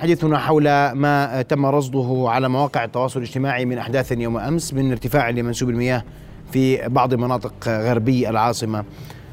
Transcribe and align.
حديثنا 0.00 0.38
حول 0.38 0.92
ما 0.92 1.42
تم 1.42 1.66
رصده 1.66 2.24
على 2.28 2.48
مواقع 2.48 2.84
التواصل 2.84 3.20
الاجتماعي 3.20 3.64
من 3.64 3.78
أحداث 3.78 4.12
يوم 4.12 4.36
أمس 4.36 4.74
من 4.74 4.90
ارتفاع 4.90 5.30
لمنسوب 5.30 5.70
المياه 5.70 6.04
في 6.52 6.88
بعض 6.88 7.14
مناطق 7.14 7.68
غربي 7.68 8.28
العاصمة 8.28 8.84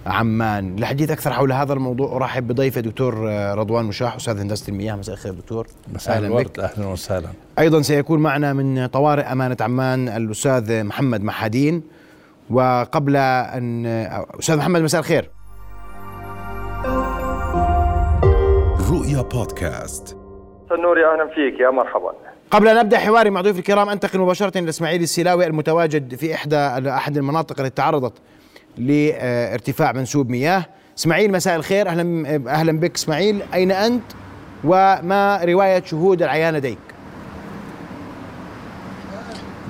عمان. 0.05 0.75
للحديث 0.75 1.11
أكثر 1.11 1.33
حول 1.33 1.51
هذا 1.51 1.73
الموضوع 1.73 2.15
أرحب 2.15 2.47
بضيفي 2.47 2.81
دكتور 2.81 3.13
رضوان 3.57 3.85
مشاح 3.85 4.15
أستاذ 4.15 4.39
هندسة 4.39 4.69
المياه. 4.69 4.95
مساء 4.95 5.15
الخير 5.15 5.33
دكتور. 5.33 5.67
مساء 5.93 6.17
الورد. 6.17 6.59
أهلا 6.59 6.87
وسهلا. 6.87 7.27
أيضا 7.59 7.81
سيكون 7.81 8.19
معنا 8.19 8.53
من 8.53 8.85
طوارئ 8.85 9.23
أمانة 9.23 9.57
عمان 9.61 10.09
الأستاذ 10.09 10.83
محمد 10.83 11.23
محادين. 11.23 11.83
وقبل 12.49 13.15
ان 13.15 13.85
أستاذ 14.39 14.57
محمد 14.57 14.81
مساء 14.81 15.01
الخير. 15.01 15.29
رؤيا 18.89 19.21
بودكاست. 19.21 20.22
نوري 20.79 21.05
أهلا 21.05 21.27
فيك 21.27 21.59
يا 21.59 21.69
مرحبا. 21.69 22.13
قبل 22.51 22.67
أن 22.67 22.77
أبدأ 22.77 22.97
حواري 22.97 23.29
مع 23.29 23.41
ضيوف 23.41 23.59
الكرام 23.59 23.89
أنتقل 23.89 24.19
مباشرة 24.19 24.57
إلى 24.57 24.69
إسماعيل 24.69 25.01
السلاوي 25.01 25.47
المتواجد 25.47 26.15
في 26.15 26.33
إحدى 26.33 26.55
أحد 26.89 27.17
المناطق 27.17 27.59
التي 27.59 27.75
تعرضت 27.75 28.13
لارتفاع 28.77 29.91
منسوب 29.91 30.29
مياه. 30.29 30.65
إسماعيل 30.97 31.31
مساء 31.31 31.55
الخير. 31.55 31.87
أهلا 31.87 32.25
أهلا 32.47 32.79
بك 32.79 32.95
إسماعيل. 32.95 33.41
أين 33.53 33.71
أنت؟ 33.71 34.03
وما 34.63 35.41
رواية 35.43 35.83
شهود 35.83 36.21
العيان 36.21 36.53
لديك؟ 36.53 36.92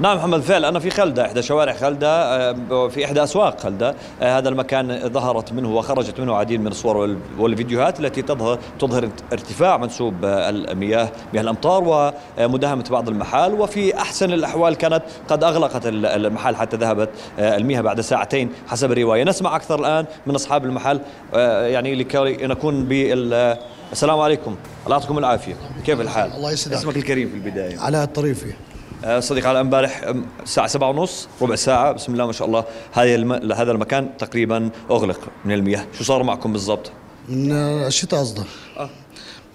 نعم 0.02 0.17
محمد 0.17 0.39
بالفعل 0.39 0.65
أنا 0.65 0.79
في 0.79 0.89
خلدة 0.89 1.25
إحدى 1.25 1.41
شوارع 1.41 1.73
خلدة 1.73 2.07
آه، 2.09 2.88
في 2.88 3.05
إحدى 3.05 3.23
أسواق 3.23 3.59
خلدة. 3.59 3.95
آه، 4.21 4.38
هذا 4.38 4.49
المكان 4.49 5.09
ظهرت 5.09 5.53
منه 5.53 5.75
وخرجت 5.75 6.19
منه 6.19 6.35
عديد 6.35 6.59
من 6.61 6.67
الصور 6.67 7.17
والفيديوهات 7.39 7.99
التي 7.99 8.21
تظهر 8.21 8.59
تظهر 8.79 9.09
ارتفاع 9.33 9.77
منسوب 9.77 10.25
آه، 10.25 10.49
المياه 10.49 11.09
مياه 11.33 11.41
الأمطار 11.41 12.13
ومداهمة 12.39 12.85
بعض 12.91 13.09
المحال. 13.09 13.53
وفي 13.53 13.97
أحسن 13.97 14.33
الأحوال 14.33 14.75
كانت 14.75 15.02
قد 15.27 15.44
أغلقت 15.44 15.81
المحل 15.86 16.55
حتى 16.55 16.77
ذهبت 16.77 17.09
المياه 17.39 17.81
بعد 17.81 18.02
ساعتين 18.02 18.49
حسب 18.67 18.91
الرواية. 18.91 19.23
نسمع 19.23 19.55
أكثر 19.55 19.80
الآن 19.80 20.05
من 20.25 20.36
أصحاب 20.36 20.66
المحل 20.66 20.99
يعني 21.33 21.95
لكي 21.95 22.47
نكون 22.47 22.86
بال 22.86 23.58
السلام 23.91 24.19
عليكم. 24.19 24.55
الله 24.86 24.97
يعطيكم 24.97 25.17
العافية. 25.17 25.55
كيف 25.86 26.02
الحال؟ 26.02 26.31
الله 26.33 26.52
يسعدك. 26.52 26.77
اسمك 26.77 26.97
الكريم 26.97 27.30
في 27.30 27.36
البداية. 27.36 27.80
علاء 27.80 28.03
الطريفي. 28.03 28.49
آه، 28.49 28.72
صديق 29.19 29.47
على 29.47 29.61
امبارح 29.61 30.13
الساعة 30.43 30.67
سبعة 30.67 30.89
ونص 30.89 31.27
ربع 31.41 31.55
ساعة. 31.55 31.91
بسم 31.91 32.13
الله 32.13 32.25
ما 32.25 32.31
شاء 32.31 32.47
الله. 32.47 32.63
هذا 32.91 33.15
الم... 33.15 33.33
هذا 33.51 33.71
المكان 33.71 34.09
تقريبا 34.17 34.69
أغلق 34.91 35.19
من 35.45 35.53
المياه. 35.53 35.85
شو 35.97 36.03
صار 36.03 36.23
معكم 36.23 36.53
بالضبط؟ 36.53 36.91
من 37.29 37.51
الشتاء 37.51 38.19
قصدك 38.19 38.45
آه. 38.77 38.89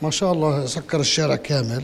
ما 0.02 0.10
شاء 0.10 0.32
الله 0.32 0.66
سكر 0.66 1.00
الشارع 1.00 1.36
كامل. 1.36 1.82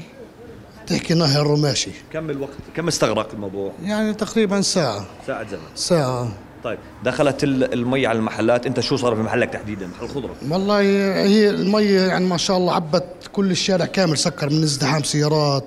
تحكي 0.87 1.15
نهر 1.15 1.43
الرماشي 1.43 1.91
كم 2.13 2.31
الوقت؟ 2.31 2.51
كم 2.77 2.89
استغرق 2.89 3.29
الموضوع؟ 3.33 3.73
يعني 3.83 4.15
تقريبا 4.15 4.61
ساعة. 4.61 5.05
ساعة 5.27 5.51
زمن 5.51 5.61
ساعة. 5.75 6.29
طيب 6.65 6.79
دخلت 7.05 7.45
المي 7.45 8.07
على 8.07 8.19
المحلات. 8.19 8.67
أنت 8.67 8.81
شو 8.81 8.97
صار 8.97 9.17
في 9.17 9.23
محلك 9.23 9.51
تحديدا؟ 9.51 9.87
محل 9.87 10.05
الخضره 10.05 10.35
والله 10.51 10.81
هي 11.25 11.51
المي 11.51 11.85
يعني 11.85 12.25
ما 12.25 12.37
شاء 12.37 12.57
الله 12.57 12.75
عبت 12.75 13.05
كل 13.33 13.51
الشارع 13.51 13.85
كامل. 13.85 14.19
سكر 14.19 14.51
من 14.51 14.63
ازدحام 14.63 15.03
سيارات 15.03 15.65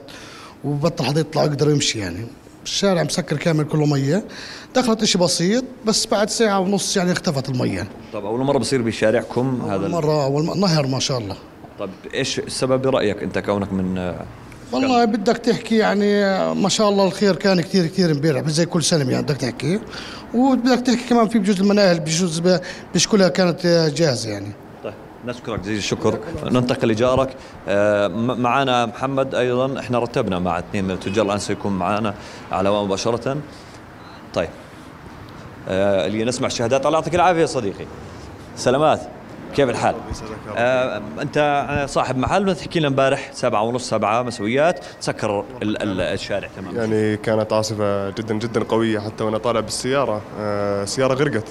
وبطل 0.67 1.05
حدا 1.05 1.19
يطلع 1.19 1.43
يقدر 1.43 1.69
يمشي 1.69 1.99
يعني. 1.99 2.25
الشارع 2.63 3.03
مسكر 3.03 3.37
كامل 3.37 3.63
كله 3.63 3.85
مية. 3.85 4.23
دخلت 4.75 5.03
إشي 5.03 5.17
بسيط 5.17 5.63
بس 5.85 6.05
بعد 6.05 6.29
ساعة 6.29 6.59
ونص 6.59 6.97
يعني 6.97 7.11
اختفت 7.11 7.49
المية. 7.49 7.87
طب 8.13 8.25
أول 8.25 8.39
مرة 8.39 8.57
بصير 8.57 8.81
بشارعكم 8.81 9.61
هذا 9.61 9.73
أول 9.73 9.89
مرة 9.89 10.23
أول 10.23 10.59
نهر 10.59 10.87
ما 10.87 10.99
شاء 10.99 11.17
الله. 11.17 11.35
طب 11.79 11.89
إيش 12.13 12.39
السبب 12.39 12.81
برأيك 12.81 13.23
أنت 13.23 13.39
كونك 13.39 13.73
من 13.73 14.13
والله. 14.71 15.05
بدك 15.05 15.37
تحكي 15.37 15.77
يعني 15.77 16.23
ما 16.53 16.69
شاء 16.69 16.89
الله 16.89 17.07
الخير 17.07 17.35
كان 17.35 17.61
كثير 17.61 17.85
كثير 17.85 18.11
امبارح 18.11 18.47
زي 18.47 18.65
كل 18.65 18.83
سنة 18.83 19.11
يعني 19.11 19.23
بدك 19.23 19.37
تحكي. 19.37 19.79
وبدك 20.33 20.79
تحكي 20.79 21.09
كمان 21.09 21.27
في 21.27 21.39
بجوز 21.39 21.59
المناهل 21.59 21.99
بجوز 21.99 22.42
مش 22.95 23.08
كلها 23.08 23.27
كانت 23.27 23.92
جاهزة 23.95 24.30
يعني. 24.30 24.52
نشكرك 25.27 25.60
جزيل 25.60 25.77
الشكر. 25.77 26.20
ننتقل 26.43 26.88
لجارك. 26.88 27.36
آه، 27.67 28.08
معنا 28.17 28.86
محمد 28.86 29.36
أيضا. 29.36 29.80
إحنا 29.80 29.99
رتبنا 29.99 30.39
مع 30.39 30.60
اثنين 30.60 30.86
من 30.86 30.92
التجار. 30.92 31.26
الآن 31.26 31.39
سيكون 31.39 31.73
معنا 31.73 32.14
على 32.52 32.71
مباشرة. 32.71 33.37
طيب. 34.33 34.49
آه، 35.70 36.08
اللي 36.08 36.26
نسمع 36.26 36.48
الشهادات. 36.48 36.86
الله 36.86 36.98
يعطيك 36.98 37.16
العافية 37.16 37.42
يا 37.42 37.45
صديقي. 37.45 37.86
سلامات. 38.55 39.02
كيف 39.55 39.70
الحال؟ 39.70 39.95
آه 40.58 41.02
أنت 41.21 41.66
صاحب 41.89 42.17
محل. 42.17 42.55
تحكي 42.55 42.80
لنا 42.80 42.87
امبارح 42.87 43.30
سبعة 43.33 43.61
ونص 43.61 43.89
سبعة 43.89 44.23
مسويات. 44.23 44.86
سكر 44.99 45.45
الشارع 45.61 46.49
تماما. 46.55 46.80
يعني 46.80 47.17
كانت 47.17 47.54
عاصفة 47.54 48.10
جدا 48.10 48.36
جدا 48.36 48.64
قوية 48.64 48.99
حتى 48.99 49.23
وأنا 49.23 49.37
طالع 49.37 49.60
بالسيارة. 49.60 50.21
آه 50.39 50.86
سيارة 50.86 51.14
غرقت. 51.14 51.48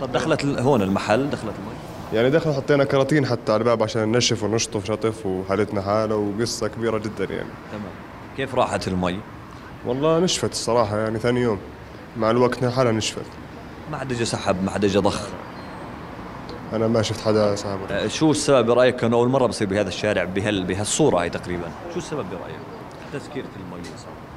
طب 0.00 0.12
دخلت 0.12 0.44
هون 0.44 0.82
المحل 0.82 1.30
دخلت 1.30 1.54
المي. 1.58 1.89
يعني 2.12 2.30
دخل 2.30 2.52
حطينا 2.52 2.84
كراتين 2.84 3.26
حتى 3.26 3.52
على 3.52 3.60
الباب 3.60 3.82
عشان 3.82 4.12
ننشف 4.12 4.42
ونشطف 4.42 4.84
شطف 4.84 5.26
وحالتنا 5.26 5.82
حالة 5.82 6.16
وقصة 6.16 6.68
كبيرة 6.68 6.98
جدا 6.98 7.24
يعني. 7.24 7.50
تمام. 7.72 7.92
كيف 8.36 8.54
راحت 8.54 8.88
المي؟ 8.88 9.20
والله 9.86 10.18
نشفت 10.18 10.52
الصراحة 10.52 10.98
يعني 10.98 11.18
ثاني 11.18 11.40
يوم. 11.40 11.58
مع 12.16 12.30
الوقت 12.30 12.64
حالها 12.64 12.92
نشفت. 12.92 13.24
ما 13.90 13.98
حدا 13.98 14.14
اجى 14.14 14.24
سحب 14.24 14.64
ما 14.64 14.70
حدا 14.70 14.86
اجى 14.86 14.98
ضخ. 14.98 15.20
أنا 16.72 16.88
ما 16.88 17.02
شفت 17.02 17.20
حدا 17.20 17.54
سحب 17.56 17.78
أه 17.90 18.06
شو 18.06 18.30
السبب 18.30 18.66
برأيك؟ 18.66 18.96
كانه 18.96 19.16
أول 19.16 19.28
مرة 19.28 19.46
بصير 19.46 19.68
بهذا 19.68 19.88
الشارع 19.88 20.24
بهال 20.24 20.64
بهالصورة 20.64 21.20
هاي 21.20 21.30
تقريبا. 21.30 21.70
شو 21.92 21.98
السبب 21.98 22.26
برأيك؟ 22.30 22.60
تسكيره 23.12 23.48
المي 23.56 23.84
صار 23.84 24.29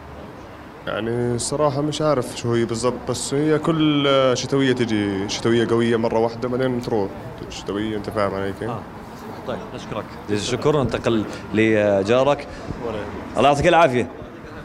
يعني 0.87 1.35
الصراحة 1.35 1.81
مش 1.81 2.01
عارف 2.01 2.37
شو 2.37 2.53
هي 2.53 2.65
بالضبط 2.65 2.93
بس 3.09 3.33
هي 3.33 3.59
كل 3.59 4.09
شتوية 4.33 4.73
تجي 4.73 5.29
شتوية 5.29 5.67
قوية 5.67 5.97
مرة 5.97 6.19
واحدة 6.19 6.49
بعدين 6.49 6.81
تروح. 6.81 7.09
شتوية 7.49 7.97
أنت 7.97 8.09
فاهم 8.09 8.33
علي 8.35 8.53
كيف؟ 8.59 8.69
آه. 8.69 8.79
طيب 9.47 9.57
نشكرك 9.75 10.05
جزيل 10.29 10.39
الشكر 10.39 10.83
ننتقل 10.83 11.25
لجارك. 11.53 12.47
الله 13.37 13.49
يعطيك 13.49 13.67
العافية. 13.67 14.09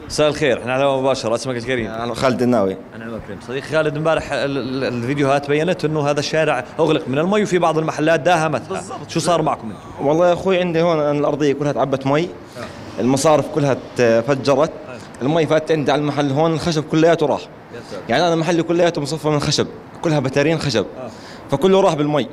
مساء 0.07 0.29
الخير. 0.29 0.59
إحنا 0.59 0.73
على 0.73 0.97
مباشرة. 0.97 1.35
اسمك 1.35 1.57
الكريم 1.57 1.87
أنا 1.91 2.15
خالد 2.15 2.43
الناوي. 2.43 2.77
أنا 2.97 3.21
كريم. 3.27 3.39
صديق 3.49 3.63
خالد 3.63 3.97
إمبارح 3.97 4.29
الفيديوهات 4.33 5.49
بينت 5.49 5.85
إنه 5.85 6.11
هذا 6.11 6.21
الشارع 6.21 6.65
أغلق 6.79 7.09
من 7.09 7.19
المي 7.19 7.43
وفي 7.43 7.59
بعض 7.59 7.79
المحلات 7.79 8.21
داهمتها 8.21 8.69
بالضبط. 8.69 9.11
شو 9.11 9.21
صار 9.21 9.43
معكم 9.43 9.73
والله 10.01 10.29
يا 10.29 10.33
أخوي 10.33 10.59
عندي 10.59 10.83
هون 10.83 10.99
الأرضية 10.99 11.53
كلها 11.53 11.73
تعبت 11.73 12.07
مي. 12.07 12.23
آه. 12.23 13.01
المصارف 13.01 13.49
كلها 13.55 13.77
تفجرت. 13.97 14.71
المي 15.23 15.47
فاتت 15.47 15.73
عندي 15.73 15.93
على 15.93 16.01
المحل 16.01 16.33
هون 16.33 16.53
الخشب 16.53 16.85
كلياته 16.85 17.27
راح. 17.27 17.41
يعني 18.09 18.27
أنا 18.27 18.37
محلي 18.37 18.63
كلياته 18.63 19.01
مصفى 19.01 19.29
من 19.29 19.41
خشب 19.41 19.67
كلها 20.03 20.21
بتارين 20.21 20.59
خشب. 20.59 20.87
آه. 20.99 21.11
فكله 21.51 21.81
راح 21.81 21.95
بالمي. 21.95 22.29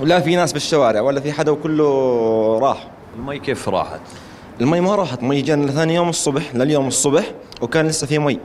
ولا 0.00 0.20
في 0.20 0.36
ناس 0.36 0.52
بالشوارع 0.52 1.00
ولا 1.00 1.20
في 1.20 1.32
حدا 1.32 1.50
وكله 1.50 2.58
راح. 2.58 2.88
المي 3.16 3.38
كيف 3.38 3.68
راحت؟ 3.68 4.00
المي 4.60 4.80
ما 4.80 4.94
راحت 4.94 5.22
مي 5.22 5.42
جانا 5.42 5.66
لثاني 5.66 5.94
يوم 5.94 6.08
الصبح 6.08 6.54
لليوم 6.54 6.88
الصبح 6.88 7.24
وكان 7.60 7.86
لسه 7.86 8.06
في 8.06 8.18
مي. 8.18 8.38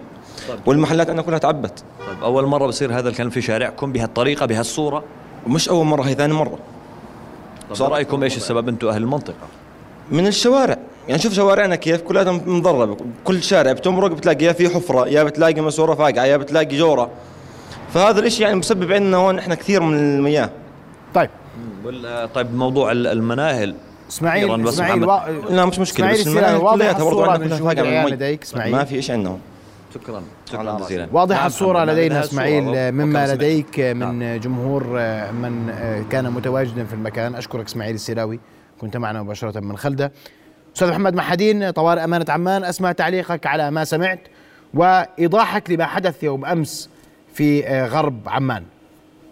طيب. 0.50 0.60
والمحلات 0.66 1.10
عندنا 1.10 1.26
كلها 1.26 1.38
تعبت. 1.38 1.84
طيب 2.08 2.24
أول 2.24 2.46
مرة 2.46 2.68
بصير 2.68 3.00
هذا 3.00 3.10
الكلام 3.10 3.30
في 3.30 3.42
شارعكم 3.42 3.92
بهالطريقة 3.92 4.46
بهالصورة؟ 4.46 5.04
مش 5.48 5.70
أول 5.70 5.86
مرة 5.86 6.04
هي 6.04 6.14
ثاني 6.14 6.34
مرة. 6.34 6.60
طيب 7.80 7.90
رأيكم 7.90 8.24
إيش 8.24 8.38
السبب؟ 8.38 8.70
أنتم 8.70 8.88
أهل 8.88 9.02
المنطقة. 9.02 9.48
من 10.12 10.28
الشوارع. 10.28 10.78
يعني 11.08 11.22
شوف 11.22 11.34
شوارعنا 11.34 11.76
كيف 11.76 12.02
كلها 12.02 12.32
مضربه 12.32 12.98
كل 13.24 13.44
شارع 13.44 13.72
بتمرق 13.72 14.12
بتلاقي 14.12 14.46
يا 14.46 14.54
في 14.54 14.70
حفرة 14.70 15.08
يا 15.08 15.24
بتلاقي 15.24 15.62
ماسوره 15.62 15.96
فاقعة 15.96 16.26
يا 16.26 16.38
بتلاقي 16.38 16.78
جورة. 16.78 17.10
فهذا 17.94 18.20
الشيء 18.20 18.42
يعني 18.42 18.56
مسبب 18.56 18.92
عندنا 18.92 19.18
هون 19.18 19.40
إحنا 19.40 19.56
كثير 19.56 19.82
من 19.82 19.98
المياه. 19.98 20.50
طيب. 21.14 21.30
طيب 22.34 22.56
موضوع 22.56 22.92
المناهل. 22.92 23.76
اسماعيل 24.10 24.68
إسماعيل 24.68 25.04
و... 25.04 25.20
لا 25.50 25.66
مش 25.66 25.80
مشكلة 25.80 26.12
بس 26.12 26.28
المناهل 26.28 26.60
كلياتها 26.60 27.04
برضه 27.04 27.32
عندنا 27.32 27.60
كلها 27.60 27.74
فاقعة 27.74 28.08
لديك 28.08 28.44
إسماعيل. 28.44 28.72
ما 28.72 28.84
في 28.84 29.02
شيء 29.02 29.16
عندنا 29.16 29.38
شكرا 29.96 30.24
شكرا 30.52 30.80
جزيلا. 30.80 31.08
واضحة 31.12 31.48
الصورة 31.48 31.86
لدينا 31.86 32.24
إسماعيل 32.24 32.92
مما 32.92 33.34
لديك 33.34 33.80
من 33.80 34.20
نعم. 34.20 34.40
جمهور 34.40 34.84
من 35.32 35.74
كان 36.12 36.32
متواجدا 36.32 36.86
في 36.86 36.94
المكان. 36.94 37.36
أشكرك 37.36 37.66
إسماعيل 37.66 37.96
السيراوي 37.96 38.40
كنت 38.82 38.98
معنا 38.98 39.24
مباشرة 39.24 39.60
من 39.60 39.78
خلدة. 39.78 40.12
أستاذ 40.76 40.92
محمد 40.92 41.16
محدين 41.16 41.72
طوارئ 41.72 42.04
أمانة 42.04 42.26
عمان 42.30 42.64
أسمع 42.64 42.92
تعليقك 42.92 43.48
على 43.48 43.72
ما 43.72 43.84
سمعت 43.84 44.20
وإيضاحك 44.74 45.70
لما 45.70 45.86
حدث 45.86 46.24
يوم 46.24 46.46
أمس 46.46 46.90
في 47.34 47.68
آه، 47.68 47.88
غرب 47.88 48.20
عمان. 48.28 48.64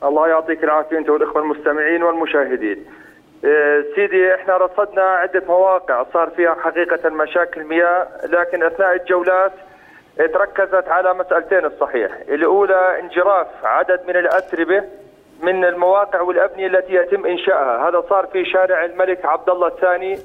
الله 0.04 0.28
يعطيك 0.28 0.64
العافية 0.64 0.98
أنت 0.98 1.10
والإخوة 1.10 1.42
المستمعين 1.42 2.04
والمشاهدين. 2.04 2.86
آه، 3.46 3.84
سيدي 3.96 4.36
إحنا 4.36 4.58
رصدنا 4.58 5.02
عدة 5.02 5.44
مواقع 5.48 6.06
صار 6.14 6.30
فيها 6.30 6.56
حقيقة 6.64 7.10
مشاكل 7.10 7.64
مياه 7.64 8.08
لكن 8.26 8.64
أثناء 8.64 8.96
الجولات 8.96 9.52
تركزت 10.18 10.88
على 10.88 11.14
مسألتين 11.14 11.66
الصحيح. 11.66 12.12
الأولى 12.30 13.00
انجراف 13.00 13.48
عدد 13.64 14.00
من 14.08 14.16
الأتربة 14.16 14.84
من 15.42 15.66
المواقع 15.66 16.22
والأبنية 16.22 16.68
التي 16.68 16.94
يتم 16.94 17.26
إنشائها. 17.26 17.90
هذا 17.90 18.04
صار 18.10 18.28
في 18.34 18.46
شارع 18.46 18.86
الملك 18.86 19.26
عبد 19.26 19.50
الله 19.50 19.68
الثاني 19.68 20.20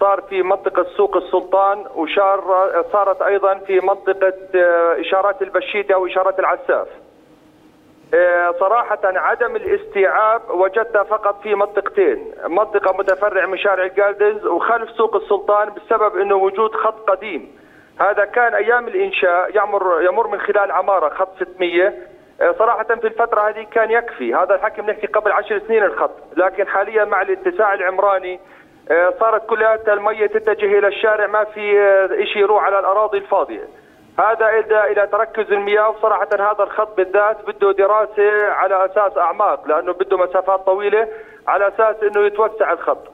صار 0.00 0.20
في 0.20 0.42
منطقة 0.42 0.86
سوق 0.96 1.16
السلطان 1.16 1.84
وشار 1.94 2.42
صارت 2.92 3.22
أيضا 3.22 3.54
في 3.54 3.80
منطقة 3.80 4.32
آه، 4.54 5.00
إشارات 5.00 5.42
البشيتة 5.42 6.06
إشارات 6.06 6.38
العساف. 6.38 6.88
آه، 8.14 8.54
صراحة 8.60 8.98
عدم 9.04 9.56
الاستيعاب 9.56 10.42
وجدتها 10.50 11.02
فقط 11.02 11.42
في 11.42 11.54
منطقتين. 11.54 12.32
منطقة 12.46 12.96
متفرع 12.98 13.46
من 13.46 13.58
شارع 13.58 13.84
الجالدز 13.84 14.46
وخلف 14.46 14.90
سوق 14.90 15.16
السلطان 15.16 15.72
بسبب 15.74 16.16
أنه 16.16 16.34
وجود 16.34 16.74
خط 16.74 17.10
قديم. 17.10 17.58
هذا 18.00 18.24
كان 18.24 18.54
أيام 18.54 18.88
الإنشاء 18.88 19.50
يمر, 19.56 20.02
يمر 20.02 20.28
من 20.28 20.40
خلال 20.40 20.72
عمارة 20.72 21.08
خط 21.08 21.36
600 21.38 21.94
آه، 22.40 22.54
صراحة 22.58 22.84
في 22.84 23.06
الفترة 23.06 23.48
هذه 23.48 23.66
كان 23.70 23.90
يكفي. 23.90 24.34
هذا 24.34 24.54
الحكي 24.54 24.82
بنحكي 24.82 25.06
قبل 25.06 25.32
عشر 25.32 25.58
سنين 25.68 25.82
الخط. 25.82 26.16
لكن 26.36 26.68
حاليا 26.68 27.04
مع 27.04 27.22
الاتساع 27.22 27.74
العمراني 27.74 28.40
صارت 29.20 29.46
كلها 29.46 29.78
المية 29.88 30.26
تتجه 30.26 30.78
إلى 30.78 30.86
الشارع 30.86 31.26
ما 31.26 31.44
في 31.44 31.60
شيء 32.32 32.42
يروح 32.42 32.64
على 32.64 32.78
الأراضي 32.78 33.18
الفاضية. 33.18 33.64
هذا 34.18 34.58
ادى 34.58 34.80
إلى 34.80 35.06
تركز 35.06 35.52
المياه 35.52 35.90
وصراحة 35.90 36.28
هذا 36.32 36.62
الخط 36.62 36.96
بالذات 36.96 37.36
بده 37.46 37.72
دراسة 37.72 38.52
على 38.52 38.84
أساس 38.84 39.18
أعماق 39.18 39.68
لأنه 39.68 39.92
بده 39.92 40.16
مسافات 40.16 40.60
طويلة 40.60 41.08
على 41.48 41.68
أساس 41.68 41.96
إنه 42.02 42.26
يتوسع 42.26 42.72
الخط. 42.72 43.08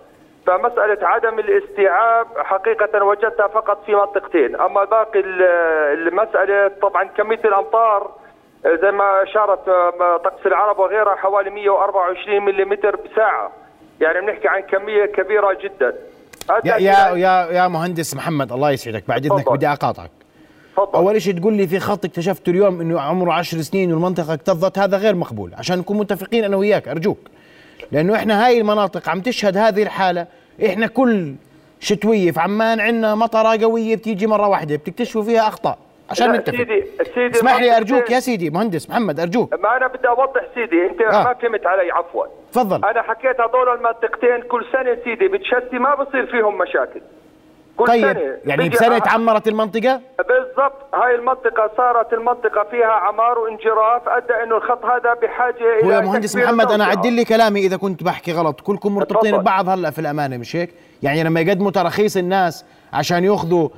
فمسألة 0.47 1.09
عدم 1.09 1.39
الاستيعاب 1.39 2.27
حقيقة 2.39 3.05
وجدتها 3.05 3.47
فقط 3.47 3.85
في 3.87 3.95
منطقتين. 3.95 4.61
أما 4.61 4.85
باقي 4.85 5.21
المسألة 5.93 6.69
طبعا 6.83 7.05
كمية 7.05 7.41
الأمطار 7.45 8.11
زي 8.67 8.91
ما 8.91 9.23
أشارت 9.23 9.71
طقس 10.25 10.47
العرب 10.47 10.79
وغيرها 10.79 11.15
حوالي 11.15 11.51
124 11.51 12.41
ملم 12.45 12.75
بساعة. 12.75 13.64
يعني 14.01 14.27
بنحكي 14.27 14.49
عن 14.49 14.61
كمية 14.61 15.07
كبيرة 15.07 15.59
جدا. 15.65 15.95
يا 16.65 16.77
يا 16.77 17.17
يا 17.17 17.53
يا 17.53 17.69
مهندس 17.69 18.15
محمد 18.15 18.53
الله 18.53 18.71
يسعدك. 18.71 19.05
بعد 19.09 19.27
إذنك 19.27 19.53
بدي 19.53 19.69
أقاطعك. 19.69 20.11
فضل. 20.77 20.95
أول 20.95 21.23
شيء 21.23 21.39
تقول 21.39 21.55
لي 21.55 21.67
في 21.67 21.79
خط 21.79 22.05
اكتشفته 22.05 22.51
اليوم 22.51 22.81
إنه 22.81 23.01
عمره 23.01 23.33
عشر 23.33 23.61
سنين 23.61 23.93
والمنطقة 23.93 24.35
اكتظت 24.35 24.79
هذا 24.79 24.97
غير 24.97 25.15
مقبول. 25.15 25.55
عشان 25.55 25.79
نكون 25.79 25.97
متفقين 25.97 26.45
أنا 26.45 26.57
وياك 26.57 26.89
أرجوك. 26.89 27.19
لأنه 27.93 28.15
إحنا 28.17 28.47
هاي 28.47 28.61
المناطق 28.61 29.09
عم 29.09 29.21
تشهد 29.21 29.57
هذه 29.57 29.83
الحالة 29.83 30.27
إحنا 30.67 30.87
كل 30.87 31.35
شتوية 31.81 32.31
في 32.31 32.41
عمان 32.41 32.81
عندنا 32.81 33.15
مطرة 33.15 33.57
قوية 33.63 33.97
بتيجي 33.97 34.27
مرة 34.27 34.49
واحدة 34.49 34.77
بتكتشفوا 34.77 35.23
فيها 35.23 35.49
أخطاء. 35.49 35.79
عشان 36.11 36.33
نتفق 36.33 36.57
سيدي 36.57 36.85
سيدي 37.15 37.37
اسمح 37.39 37.61
لي 37.61 37.77
أرجوك 37.77 38.11
يا 38.11 38.21
سيدي 38.21 38.51
مهندس 38.51 38.91
محمد 38.91 39.21
أرجوك. 39.21 39.55
ما 39.55 39.77
أنا 39.77 39.87
بدي 39.87 40.09
أوضح 40.09 40.41
سيدي 40.55 40.87
أنت 40.87 41.01
آه. 41.01 41.25
ما 41.25 41.35
فهمت 41.35 41.67
علي 41.67 41.91
عفوا. 41.91 42.27
تفضل. 42.53 42.85
أنا 42.85 43.03
حكيت 43.03 43.41
هذول 43.41 43.69
المنطقتين 43.75 44.43
كل 44.51 44.65
سنة 44.73 44.97
سيدي 45.05 45.29
بتشتي 45.29 45.79
ما 45.79 45.95
بصير 45.95 46.27
فيهم 46.27 46.59
مشاكل. 46.59 47.01
كل 47.77 47.87
طيب 47.87 48.03
سنة 48.13 48.37
يعني 48.45 48.69
بسنة 48.69 48.99
تعمرت 48.99 49.49
المنطقة؟ 49.49 50.01
بالضبط 50.19 50.95
هاي 50.95 51.15
المنطقة 51.15 51.71
صارت 51.77 52.13
المنطقة 52.13 52.65
فيها 52.71 52.87
عمار 52.87 53.39
وانجراف 53.39 54.09
أدى 54.09 54.33
أنه 54.43 54.57
الخط 54.57 54.85
هذا 54.85 55.15
بحاجة 55.15 55.85
هو 55.85 55.91
يا 55.91 56.01
مهندس 56.01 56.37
محمد 56.37 56.71
أنا 56.73 56.85
عدل 56.85 57.13
لي 57.13 57.25
كلامي 57.25 57.61
إذا 57.61 57.77
كنت 57.77 58.03
بحكي 58.03 58.33
غلط. 58.33 58.61
كلكم 58.61 58.95
مرتبطين 58.95 59.37
ببعض 59.39 59.69
هلأ 59.69 59.91
في 59.91 59.99
الأمانة 59.99 60.37
مش 60.37 60.57
هيك؟ 60.57 60.75
يعني 61.03 61.25
لما 61.25 61.41
يقدموا 61.41 61.71
تراخيص 61.71 62.17
الناس 62.17 62.65
عشان 62.93 63.25
يأخذوا 63.25 63.69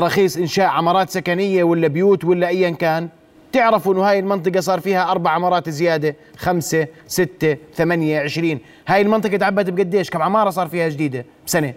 تراخيص 0.00 0.36
إنشاء 0.36 0.66
عمارات 0.66 1.08
سكنية 1.08 1.64
ولا 1.64 1.88
بيوت 1.88 2.24
ولا 2.24 2.48
أيا 2.48 2.70
كان. 2.70 3.08
تعرفوا 3.52 3.94
إنه 3.94 4.02
هاي 4.10 4.18
المنطقة 4.18 4.60
صار 4.60 4.80
فيها 4.80 5.10
أربع 5.10 5.30
عمارات 5.30 5.68
زيادة 5.68 6.14
خمسة 6.38 6.86
ستة 7.06 7.56
ثمانية 7.74 8.20
عشرين. 8.20 8.60
هاي 8.88 9.00
المنطقة 9.00 9.36
تعبت 9.36 9.70
بقديش؟ 9.70 10.10
كم 10.10 10.22
عمارة 10.22 10.50
صار 10.50 10.66
فيها 10.66 10.88
جديدة؟ 10.88 11.24
بسنة. 11.46 11.74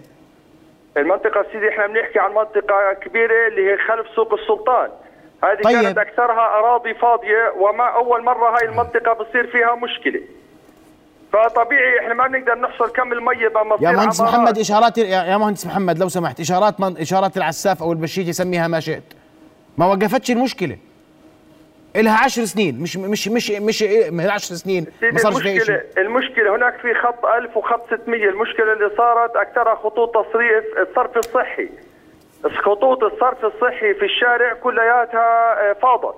المنطقة 0.96 1.46
سيدي 1.52 1.68
إحنا 1.68 1.86
بنحكي 1.86 2.18
عن 2.18 2.30
منطقة 2.30 2.92
كبيرة 3.02 3.48
اللي 3.48 3.72
هي 3.72 3.76
خلف 3.88 4.06
سوق 4.16 4.32
السلطان. 4.32 4.90
هذه 5.44 5.62
طيب. 5.62 5.82
كانت 5.82 5.98
أكثرها 5.98 6.58
أراضي 6.58 6.94
فاضية 6.94 7.52
وما 7.58 7.84
أول 7.84 8.24
مرة 8.24 8.56
هاي 8.56 8.68
المنطقة 8.68 9.12
بصير 9.12 9.46
فيها 9.46 9.74
مشكلة. 9.74 10.20
فطبيعي 11.32 12.00
إحنا 12.00 12.14
ما 12.14 12.26
بنقدر 12.26 12.54
نحصر 12.58 12.88
كم 12.88 13.12
المية 13.12 13.48
بمصير 13.48 13.88
يا 13.88 13.92
مهندس 13.92 14.20
عمارات. 14.20 14.34
محمد 14.38 14.58
إشارات 14.58 14.98
يا 14.98 15.36
مهندس 15.36 15.66
محمد 15.66 15.98
لو 15.98 16.08
سمحت 16.08 16.40
إشارات 16.40 16.80
من 16.80 16.98
إشارات 16.98 17.36
العساف 17.36 17.82
أو 17.82 17.92
البشيت 17.92 18.28
يسميها 18.28 18.68
ما 18.68 18.80
شئت. 18.80 19.02
ما 19.78 19.86
وقفتش 19.86 20.30
المشكلة. 20.30 20.76
لها 21.96 22.24
عشر 22.24 22.44
سنين 22.44 22.80
مش 22.82 22.96
مش 22.96 23.28
مش 23.28 23.50
مش 23.50 23.82
من 24.10 24.30
عشر 24.30 24.54
سنين. 24.54 24.86
ما 25.02 25.18
صارش 25.18 25.36
المشكلة 25.46 25.82
المشكلة 25.98 26.56
هناك 26.56 26.78
في 26.80 26.94
خط 26.94 27.26
1000 27.26 27.56
وخط 27.56 27.86
600 28.02 28.24
المشكلة 28.24 28.72
اللي 28.72 28.90
صارت 28.96 29.36
أكثرها 29.36 29.74
خطوط 29.74 30.14
تصريف 30.14 30.64
الصرف 30.88 31.16
الصحي. 31.16 31.68
خطوط 32.64 33.02
الصرف 33.04 33.44
الصحي 33.44 33.94
في 33.94 34.04
الشارع 34.04 34.54
كلياتها 34.54 35.60
آه، 35.70 35.72
فاضت. 35.82 36.16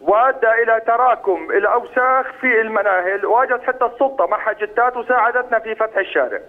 وأدى 0.00 0.50
إلى 0.62 0.80
تراكم 0.86 1.50
الأوساخ 1.50 2.26
في 2.40 2.60
المناهل 2.60 3.26
واجت 3.26 3.62
حتى 3.62 3.84
السلطة 3.84 4.26
مع 4.26 4.52
جتات 4.52 4.96
وساعدتنا 4.96 5.58
في 5.58 5.74
فتح 5.74 5.96
الشارع. 5.98 6.40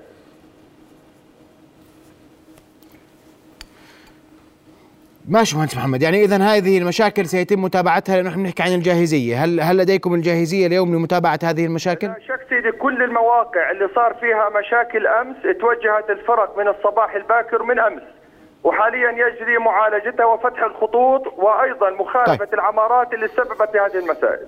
ماشي 5.30 5.58
مهندس 5.58 5.78
محمد؟ 5.78 6.02
يعني 6.02 6.24
اذا 6.24 6.38
هذه 6.38 6.78
المشاكل 6.78 7.26
سيتم 7.26 7.62
متابعتها 7.62 8.16
لأنه 8.16 8.30
إحنا 8.30 8.44
بنحكي 8.44 8.64
عن 8.64 8.74
الجاهزية. 8.74 9.44
هل 9.44 9.62
هل 9.62 9.78
لديكم 9.78 10.14
الجاهزية 10.14 10.68
اليوم 10.68 10.96
لمتابعة 10.96 11.40
هذه 11.44 11.66
المشاكل؟ 11.66 12.08
لا 12.08 12.20
شك 12.28 12.40
سيدي 12.50 12.72
كل 12.72 13.04
المواقع 13.04 13.72
اللي 13.72 13.90
صار 13.96 14.14
فيها 14.14 14.50
مشاكل 14.50 15.08
أمس 15.08 15.36
توجهت 15.60 16.10
الفرق 16.10 16.60
من 16.60 16.68
الصباح 16.68 17.16
الباكر 17.16 17.64
من 17.64 17.80
أمس. 17.80 18.02
وحاليا 18.64 19.12
يجري 19.12 19.58
معالجتها 19.58 20.26
وفتح 20.26 20.64
الخطوط 20.64 21.22
وأيضا 21.38 21.90
مخالفة 22.00 22.46
طيب. 22.46 22.54
العمارات 22.54 23.14
اللي 23.14 23.28
سببت 23.28 23.70
بهذه 23.74 24.04
المسائل. 24.04 24.48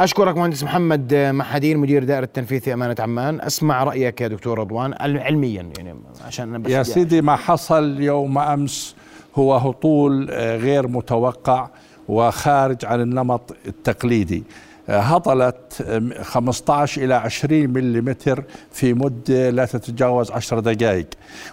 أشكرك 0.00 0.36
مهندس 0.36 0.64
محمد 0.64 1.14
محدين 1.14 1.78
مدير 1.78 2.04
دائرة 2.04 2.24
التنفيذ 2.24 2.60
في 2.60 2.72
أمانة 2.72 2.96
عمان. 2.98 3.40
اسمع 3.40 3.84
رأيك 3.84 4.20
يا 4.20 4.28
دكتور 4.28 4.58
رضوان 4.58 4.94
علميا 5.00 5.70
يعني 5.78 5.94
عشان 6.26 6.62
بس 6.62 6.70
يا 6.70 6.82
سيدي 6.82 7.22
ما 7.22 7.36
حصل 7.36 8.00
يوم 8.00 8.38
أمس 8.38 8.96
هو 9.34 9.54
هطول 9.54 10.28
آه، 10.30 10.56
غير 10.56 10.88
متوقع 10.88 11.68
وخارج 12.08 12.84
عن 12.84 13.00
النمط 13.00 13.56
التقليدي. 13.66 14.44
هطلت 14.88 16.00
15 16.22 17.04
إلى 17.04 17.14
20 17.14 17.70
ملم 17.70 18.14
في 18.70 18.94
مدة 18.94 19.50
لا 19.50 19.64
تتجاوز 19.64 20.30
10 20.30 20.60
دقائق. 20.60 21.06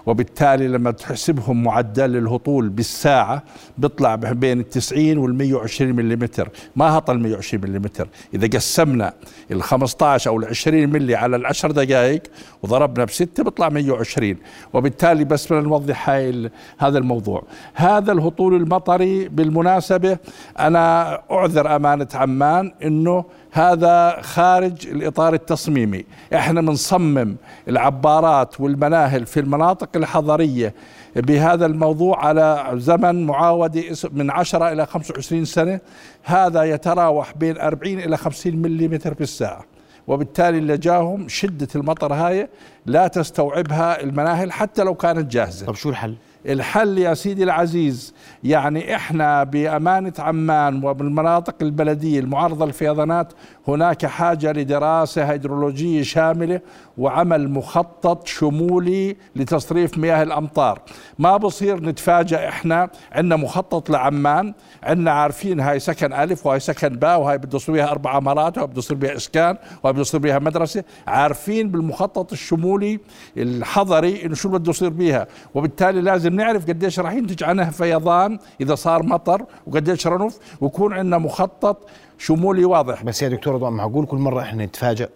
وبالتالي 0.06 0.68
لما 0.68 0.92
تحسبهم 0.92 1.64
معدل 1.64 2.18
الهطول 2.18 2.70
بالساعة 2.70 3.44
بيطلع 3.78 4.16
بين 4.16 4.60
ال 4.60 4.70
90 4.70 5.18
وال 5.18 5.36
120 5.36 5.94
ملم 5.94 6.30
ما 6.76 6.98
هطل 6.98 7.20
120 7.20 7.64
ملم 7.64 7.90
إذا 8.34 8.48
قسمنا 8.48 9.14
ال 9.52 9.64
15 9.64 10.30
أو 10.32 10.40
ال 10.40 10.46
20 10.46 10.90
ملي 10.90 11.16
على 11.16 11.36
ال 11.36 11.46
10 11.46 11.72
دقائق 11.72 12.22
وضربنا 12.64 13.06
بستة 13.06 13.44
بيطلع 13.44 13.70
120 13.70 14.36
وبالتالي 14.74 15.24
بس 15.24 15.48
بدنا 15.48 15.62
نوضح 15.62 16.10
هاي 16.10 16.50
هذا 16.78 16.98
الموضوع. 16.98 17.44
هذا 17.74 18.12
الهطول 18.12 18.56
المطري 18.56 19.28
بالمناسبة 19.28 20.18
أنا 20.60 21.14
أعذر 21.32 21.76
أمانة 21.76 22.08
عمان 22.14 22.72
أنه 22.84 23.19
هذا 23.52 24.22
خارج 24.22 24.88
الإطار 24.88 25.34
التصميمي. 25.34 26.06
إحنا 26.34 26.62
بنصمم 26.62 27.36
العبارات 27.68 28.62
والمناهل 28.62 29.26
في 29.26 29.40
المناطق 29.40 29.90
الحضرية 29.96 30.74
بهذا 31.16 31.66
الموضوع 31.66 32.26
على 32.26 32.72
زمن 32.74 33.26
معاودة 33.26 33.84
من 34.12 34.32
10 34.32 34.72
إلى 34.72 34.86
25 34.86 35.46
سنة. 35.46 35.80
هذا 36.24 36.64
يتراوح 36.64 37.38
بين 37.38 37.58
40 37.58 38.00
إلى 38.00 38.18
50 38.18 38.56
ملم 38.56 39.00
بالساعة 39.20 39.66
وبالتالي 40.08 40.58
اللي 40.58 40.78
جاهم 40.78 41.28
شدة 41.28 41.68
المطر 41.76 42.14
هاي 42.14 42.50
لا 42.86 43.08
تستوعبها 43.08 44.04
المناهل 44.04 44.52
حتى 44.52 44.84
لو 44.84 44.96
كانت 44.96 45.32
جاهزة. 45.32 45.66
طب 45.66 45.76
شو 45.76 45.90
الحل؟ 45.90 46.16
الحل 46.46 46.98
يا 46.98 47.14
سيدي 47.14 47.44
العزيز 47.44 48.14
يعني 48.44 48.96
إحنا 48.96 49.44
بأمانة 49.44 50.14
عمان 50.20 50.84
وبالمناطق 50.86 51.56
البلدية 51.62 52.20
المعرضه 52.20 52.66
للفيضانات 52.66 53.34
هناك 53.68 54.06
حاجة 54.06 54.52
لدراسة 54.52 55.24
هيدرولوجية 55.24 56.04
شاملة 56.04 56.62
وعمل 56.98 57.50
مخطط 57.50 58.28
شمولي 58.28 59.18
لتصريف 59.36 59.98
مياه 59.98 60.24
الأمطار. 60.24 60.82
ما 61.20 61.38
بصير 61.38 61.84
نتفاجئ 61.84 62.48
إحنا 62.48 62.90
عندنا 63.12 63.36
مخطط 63.36 63.90
لعمان 63.90 64.54
عندنا 64.84 65.12
عارفين 65.12 65.60
هاي 65.60 65.80
سكن 65.80 66.14
ألف 66.14 66.46
وهاي 66.46 66.60
سكن 66.60 66.90
باء 66.90 67.20
وهاي 67.20 67.38
بده 67.38 67.56
يصير 67.56 67.76
بها 67.76 67.92
أربع 67.92 68.12
عمارات 68.16 68.58
وهاي 68.58 68.68
بده 68.68 68.80
يصير 68.80 68.98
بها 68.98 69.16
إسكان 69.16 69.58
وهاي 69.84 69.94
بده 69.94 70.02
يصير 70.02 70.20
بها 70.20 70.40
مدرسة. 70.40 70.84
عارفين 71.08 71.70
بالمخطط 71.72 72.32
الشمولي 72.32 73.00
الحضري 73.38 74.26
إنه 74.26 74.36
شو 74.36 74.50
بده 74.50 74.70
يصير 74.70 74.90
بها 74.90 75.28
وبالتالي 75.56 76.02
لازم 76.02 76.36
نعرف 76.36 76.68
قديش 76.68 77.00
راح 77.00 77.14
ينتج 77.14 77.44
عنها 77.44 77.72
فيضان 77.72 78.40
إذا 78.62 78.76
صار 78.76 79.04
مطر 79.04 79.46
وقديش 79.68 80.08
رنف 80.08 80.38
ويكون 80.62 80.94
عندنا 80.94 81.18
مخطط 81.18 81.90
شمولي 82.20 82.66
واضح؟ 82.66 83.04
بس 83.04 83.22
يا 83.22 83.28
دكتور 83.30 83.70
معقول 83.70 84.06
كل 84.06 84.18
مرة 84.18 84.42
إحنا 84.42 84.66
نتفاجئ 84.66 85.10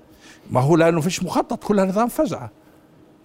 ما 0.51 0.61
هو 0.61 0.75
لأنه 0.75 1.01
فيش 1.01 1.23
مخطط 1.23 1.63
كلها 1.63 1.85
نظام 1.85 2.07
فزعه 2.07 2.51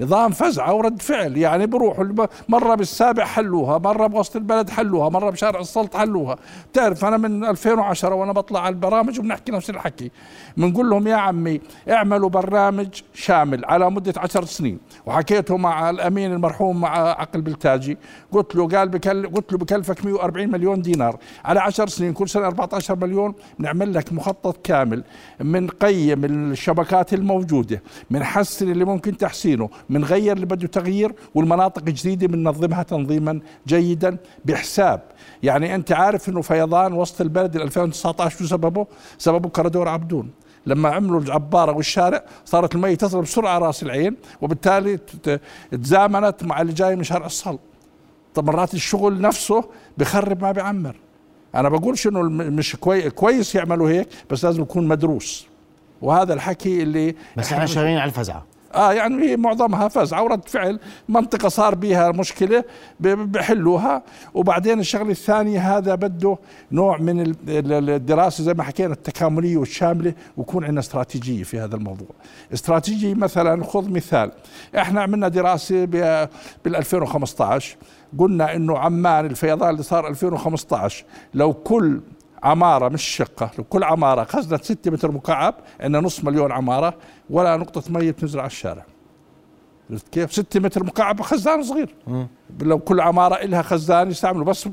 نظام 0.01 0.31
فزعة 0.31 0.75
ورد 0.75 1.03
فعل 1.03 1.37
يعني 1.37 1.67
بروحوا 1.67 2.27
مرة 2.49 2.75
بالسابع 2.75 3.25
حلوها 3.25 3.79
مرة 3.79 4.07
بوسط 4.07 4.37
البلد 4.37 4.71
حلوها 4.71 5.09
مرة 5.09 5.31
بشارع 5.31 5.61
السلط 5.61 5.97
حلوها. 5.97 6.37
بتعرف 6.73 7.05
أنا 7.05 7.17
من 7.17 7.45
2010 7.45 8.15
وأنا 8.15 8.33
بطلع 8.33 8.61
على 8.61 8.73
البرامج 8.73 9.19
وبنحكي 9.19 9.53
نفس 9.53 9.71
الحكي. 9.71 10.11
بنقول 10.57 10.91
لهم 10.91 11.07
يا 11.07 11.17
عمي 11.17 11.61
اعملوا 11.91 12.29
برنامج 12.29 12.89
شامل 13.15 13.65
على 13.65 13.91
مدة 13.91 14.13
عشر 14.17 14.45
سنين. 14.45 14.79
وحكيته 15.07 15.57
مع 15.57 15.91
الأمين 15.91 16.33
المرحوم 16.33 16.81
مع 16.81 16.99
عقل 16.99 17.41
بلتاجي. 17.41 17.99
قلت 18.33 18.57
له 18.57 18.69
قال 18.69 18.89
بكل 18.89 19.27
قلت 19.27 19.53
له 19.53 19.59
بكلفك 19.59 20.05
140 20.05 20.51
مليون 20.51 20.83
دينار. 20.83 21.19
على 21.45 21.61
عشر 21.61 21.89
سنين 21.89 22.13
كل 22.13 22.29
سنة 22.29 22.47
14 22.47 22.97
مليون 22.97 23.35
بنعمل 23.59 23.95
لك 23.95 24.13
مخطط 24.13 24.67
كامل 24.67 25.05
بنقيم 25.41 26.25
الشبكات 26.25 27.15
الموجودة 27.15 27.83
بنحسن 28.11 28.71
اللي 28.71 28.85
ممكن 28.85 29.17
تحسينه 29.17 29.69
بنغير 29.91 30.37
اللي 30.37 30.47
بده 30.47 30.67
تغيير 30.67 31.15
والمناطق 31.35 31.83
الجديدة 31.87 32.27
بننظمها 32.27 32.83
تنظيما 32.83 33.41
جيدا 33.67 34.17
بحساب. 34.45 35.03
يعني 35.43 35.75
أنت 35.75 35.93
عارف 35.93 36.29
إنه 36.29 36.43
فيضان 36.43 36.93
وسط 36.93 37.21
البلد 37.21 37.57
2019 37.57 38.39
شو 38.39 38.47
سببه؟ 38.47 38.87
سببه 39.19 39.49
كرادور 39.49 39.89
عبدون. 39.89 40.31
لما 40.67 40.89
عملوا 40.89 41.21
العبارة 41.21 41.73
والشارع 41.73 42.25
صارت 42.45 42.75
المي 42.75 42.97
تصل 42.97 43.23
بسرعة 43.23 43.59
رأس 43.59 43.83
العين 43.83 44.17
وبالتالي 44.41 44.99
تزامنت 45.71 46.45
مع 46.45 46.61
اللي 46.61 46.73
جاي 46.73 46.97
من 46.97 47.05
شارع 47.05 47.27
الصل 47.27 47.59
طب 48.35 48.47
مرات 48.47 48.75
الشغل 48.75 49.21
نفسه 49.21 49.65
بخرب 49.99 50.43
ما 50.43 50.53
بيعمر. 50.53 50.97
أنا 51.55 51.69
بقولش 51.69 52.07
إنه 52.07 52.23
مش 52.23 52.77
كوي 52.77 53.11
كويس 53.11 53.55
يعملوا 53.55 53.91
هيك 53.91 54.09
بس 54.31 54.45
لازم 54.45 54.63
يكون 54.63 54.89
مدروس. 54.89 55.47
وهذا 56.03 56.35
الحكي 56.35 56.83
اللي 56.83 57.15
بس 57.37 57.53
إحنا 57.53 57.67
شغالين 57.67 57.99
على 57.99 58.09
الفزعة. 58.09 58.45
آه 58.75 58.93
يعني 58.93 59.23
هي 59.31 59.37
معظمها 59.37 59.89
فزعه 59.89 60.23
ورد 60.23 60.49
فعل 60.49 60.81
منطقة 61.09 61.49
صار 61.49 61.75
بها 61.75 62.11
مشكلة 62.11 62.65
بحلوها. 63.01 64.03
وبعدين 64.35 64.81
الشغلة 64.81 65.11
الثانية 65.11 65.79
هذا 65.79 65.95
بده 65.95 66.39
نوع 66.73 66.99
من 66.99 67.35
الدراسة 67.49 68.45
زي 68.45 68.55
ما 68.55 68.63
حكينا 68.63 68.93
التكاملية 68.93 69.57
والشاملة 69.57 70.15
ويكون 70.37 70.65
عندنا 70.65 70.81
استراتيجية 70.81 71.43
في 71.45 71.61
هذا 71.61 71.77
الموضوع. 71.77 72.09
استراتيجيه 72.53 73.15
مثلا 73.15 73.65
خذ 73.65 73.91
مثال. 73.91 74.31
إحنا 74.79 75.01
عملنا 75.03 75.29
دراسة 75.29 75.85
بال 75.85 76.77
2015 76.77 77.77
قلنا 78.19 78.55
إنه 78.57 78.79
عمان 78.79 79.27
الفيضان 79.27 79.71
اللي 79.71 79.83
صار 79.83 80.09
2015 80.09 81.05
لو 81.35 81.53
كل 81.55 82.01
عمارة 82.43 82.89
مش 82.89 83.03
شقة. 83.03 83.51
لو 83.59 83.65
كل 83.65 83.85
عمارة 83.85 84.25
خزنت 84.25 84.65
6 84.65 84.91
متر 84.91 85.13
مكعب 85.13 85.55
عندنا 85.81 86.01
نص 86.01 86.25
مليون 86.25 86.53
عمارة 86.53 86.95
ولا 87.31 87.57
نقطة 87.57 87.83
مية 87.93 88.11
بتنزل 88.11 88.39
على 88.39 88.47
الشارع. 88.47 88.85
عرفت 89.91 90.09
كيف؟ 90.09 90.33
6 90.33 90.61
متر 90.61 90.85
مكعب 90.85 91.23
خزان 91.23 91.63
صغير. 91.63 91.95
م. 92.07 92.25
لو 92.61 92.79
كل 92.79 93.01
عمارة 93.01 93.35
إلها 93.35 93.63
خزان 93.63 94.11
يستعملوا. 94.11 94.45
بس 94.45 94.69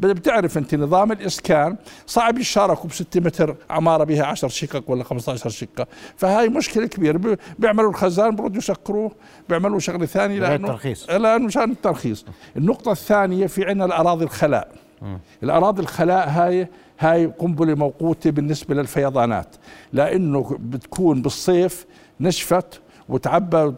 بتعرف 0.00 0.58
أنت 0.58 0.74
نظام 0.74 1.12
الإسكان 1.12 1.76
صعب 2.06 2.38
يشاركوا 2.38 2.90
ب 2.90 2.92
6 2.92 3.20
متر 3.20 3.56
عمارة 3.70 4.04
بها 4.04 4.24
10 4.24 4.48
شقق 4.48 4.90
ولا 4.90 5.04
15 5.04 5.50
شقة. 5.50 5.86
فهاي 6.16 6.48
مشكلة 6.48 6.86
كبيرة. 6.86 7.38
بيعملوا 7.58 7.90
الخزان 7.90 8.36
بردوا 8.36 8.58
يسكروه 8.58 9.12
بيعملوا 9.48 9.78
شغلة 9.78 10.06
ثانية 10.06 10.40
لأنه 10.40 10.68
الترخيص 10.68 11.10
لأنه 11.10 11.46
مشان 11.46 11.70
الترخيص. 11.70 12.24
النقطة 12.56 12.92
الثانية 12.92 13.46
في 13.46 13.64
عندنا 13.64 13.84
الأراضي 13.84 14.24
الخلاء. 14.24 14.68
م. 15.02 15.16
الأراضي 15.42 15.82
الخلاء 15.82 16.28
هاي 16.28 16.68
هاي 16.98 17.26
قنبلة 17.26 17.74
موقوتة 17.74 18.30
بالنسبة 18.30 18.74
للفيضانات 18.74 19.56
لأنه 19.92 20.56
بتكون 20.60 21.22
بالصيف 21.22 21.86
نشفت 22.20 22.80
وتعبى 23.08 23.72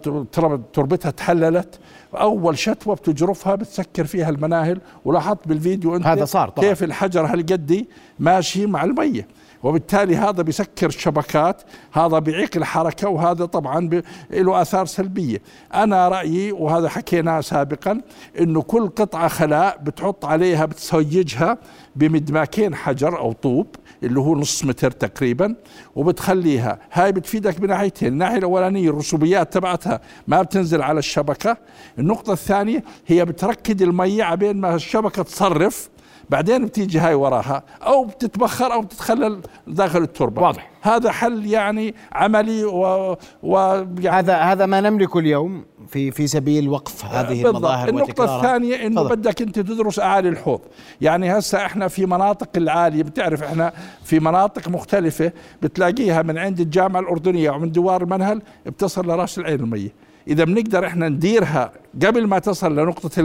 تربتها 0.72 1.10
تحللت. 1.10 1.78
أول 2.14 2.58
شتوة 2.58 2.94
بتجرفها 2.94 3.54
بتسكر 3.54 4.04
فيها 4.04 4.28
المناهل. 4.28 4.80
ولاحظت 5.04 5.48
بالفيديو 5.48 5.96
أنت 5.96 6.06
هذا 6.06 6.24
صار 6.24 6.48
طبعا. 6.48 6.68
كيف 6.68 6.82
الحجر 6.82 7.26
هالقدي 7.26 7.88
ماشي 8.18 8.66
مع 8.66 8.84
المية. 8.84 9.28
وبالتالي 9.62 10.16
هذا 10.16 10.42
بيسكر 10.42 10.86
الشبكات. 10.86 11.62
هذا 11.92 12.18
بيعيق 12.18 12.56
الحركة. 12.56 13.08
وهذا 13.08 13.44
طبعا 13.44 14.02
له 14.30 14.62
آثار 14.62 14.86
سلبية. 14.86 15.42
أنا 15.74 16.08
رأيي 16.08 16.52
وهذا 16.52 16.88
حكيناه 16.88 17.40
سابقا 17.40 18.00
أنه 18.40 18.62
كل 18.62 18.88
قطعة 18.88 19.28
خلاء 19.28 19.78
بتحط 19.82 20.24
عليها 20.24 20.64
بتسويجها 20.64 21.58
بمدماكين 21.96 22.74
حجر 22.74 23.18
أو 23.18 23.32
طوب. 23.32 23.66
اللي 24.02 24.20
هو 24.20 24.34
نص 24.34 24.64
متر 24.64 24.90
تقريبا 24.90 25.54
وبتخليها. 25.94 26.78
هاي 26.92 27.12
بتفيدك 27.12 27.60
بناحيتين 27.60 28.08
الناحية 28.08 28.38
الأولانية 28.38 28.90
الرسوبيات 28.90 29.52
تبعتها 29.52 30.00
ما 30.28 30.42
بتنزل 30.42 30.82
على 30.82 30.98
الشبكة. 30.98 31.56
النقطة 31.98 32.32
الثانية 32.32 32.84
هي 33.06 33.24
بتركد 33.24 33.82
المية 33.82 34.24
عبين 34.24 34.56
ما 34.56 34.74
الشبكة 34.74 35.22
تصرف. 35.22 35.88
بعدين 36.30 36.66
بتيجي 36.66 36.98
هاي 36.98 37.14
وراها 37.14 37.62
أو 37.82 38.04
بتتبخر 38.04 38.72
أو 38.72 38.80
بتتخلل 38.80 39.40
داخل 39.66 40.02
التربة. 40.02 40.42
واضح. 40.42 40.70
هذا 40.82 41.10
حل 41.10 41.46
يعني 41.46 41.94
عملي 42.12 42.64
و, 42.64 43.16
و 43.42 43.56
يعني 43.98 44.08
هذا 44.08 44.36
هذا 44.36 44.66
ما 44.66 44.80
نملكه 44.80 45.18
اليوم 45.18 45.64
في 45.88 46.10
في 46.10 46.26
سبيل 46.26 46.68
وقف 46.68 47.04
هذه 47.04 47.28
بالضبط. 47.28 47.46
المظاهر 47.46 47.88
النقطة 47.88 48.36
الثانية 48.36 48.86
إنه 48.86 49.02
فضل. 49.02 49.16
بدك 49.16 49.42
أنت 49.42 49.58
تدرس 49.58 49.98
أعالي 49.98 50.28
الحوض، 50.28 50.60
يعني 51.00 51.38
هسه 51.38 51.66
إحنا 51.66 51.88
في 51.88 52.06
مناطق 52.06 52.48
العالية 52.56 53.02
بتعرف 53.02 53.42
إحنا 53.42 53.72
في 54.04 54.20
مناطق 54.20 54.68
مختلفة 54.68 55.32
بتلاقيها 55.62 56.22
من 56.22 56.38
عند 56.38 56.60
الجامعة 56.60 57.00
الأردنية 57.00 57.50
ومن 57.50 57.72
دوار 57.72 58.02
المنهل 58.02 58.42
بتصل 58.66 59.06
لرأس 59.06 59.38
العين 59.38 59.60
المية 59.60 60.09
إذا 60.28 60.44
بنقدر 60.44 60.86
إحنا 60.86 61.08
نديرها 61.08 61.72
قبل 62.06 62.26
ما 62.26 62.38
تصل 62.38 62.76
لنقطة 62.76 63.20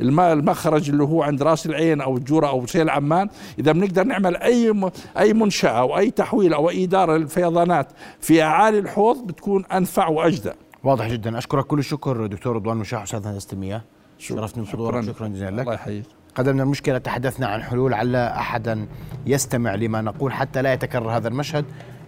الماء 0.00 0.32
المخرج 0.32 0.90
اللي 0.90 1.02
هو 1.02 1.22
عند 1.22 1.42
راس 1.42 1.66
العين 1.66 2.00
أو 2.00 2.16
الجورة 2.16 2.48
أو 2.48 2.66
سيل 2.66 2.90
عمان 2.90 3.28
إذا 3.58 3.72
بنقدر 3.72 4.04
نعمل 4.04 4.36
أي 4.36 4.90
أي 5.18 5.32
منشأة 5.32 5.70
أو 5.70 5.98
أي 5.98 6.10
تحويل 6.10 6.54
أو 6.54 6.70
أي 6.70 6.84
إدارة 6.84 7.16
للفيضانات 7.16 7.88
في 8.20 8.42
أعالي 8.42 8.78
الحوض 8.78 9.26
بتكون 9.26 9.64
أنفع 9.64 10.08
وأجدى. 10.08 10.52
واضح 10.84 11.08
جدا. 11.08 11.38
أشكرك 11.38 11.64
كل 11.66 11.78
الشكر 11.78 12.26
دكتور 12.26 12.56
رضوان 12.56 12.76
مشاح 12.76 13.02
أستاذ 13.02 13.26
هندسة 13.26 13.48
المياه 13.52 13.82
شرفتني 14.18 14.64
بحضورك. 14.64 15.04
شكرا. 15.04 15.28
جزيلا 15.28 15.50
لك. 15.50 15.60
الله 15.60 15.74
يحييك. 15.74 16.04
قدمنا 16.34 16.62
المشكلة 16.62 16.98
تحدثنا 16.98 17.46
عن 17.46 17.62
حلول 17.62 17.94
على 17.94 18.34
أحدا 18.36 18.86
يستمع 19.26 19.74
لما 19.74 20.00
نقول 20.00 20.32
حتى 20.32 20.62
لا 20.62 20.72
يتكرر 20.72 21.16
هذا 21.16 21.28
المشهد. 21.28 21.64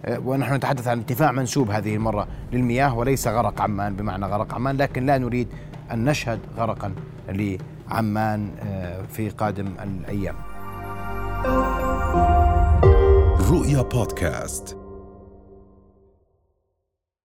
ونحن 0.07 0.53
نتحدث 0.53 0.87
عن 0.87 0.97
ارتفاع 0.97 1.31
منسوب 1.31 1.71
هذه 1.71 1.95
المرة 1.95 2.27
للمياه 2.53 2.97
وليس 2.97 3.27
غرق 3.27 3.61
عمان 3.61 3.95
بمعنى 3.95 4.25
غرق 4.25 4.53
عمان 4.53 4.77
لكن 4.77 5.05
لا 5.05 5.17
نريد 5.17 5.47
أن 5.91 6.05
نشهد 6.05 6.39
غرقا 6.57 6.93
لعمان 7.29 8.51
أه، 8.59 9.01
في 9.11 9.29
قادم 9.29 9.67
الأيام. 9.83 10.35
رؤيا 13.51 13.81
بودكاست. 13.81 14.78